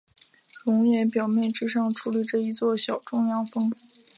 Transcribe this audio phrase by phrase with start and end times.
[0.65, 3.71] 熔岩表面之上矗立着一座小中央峰。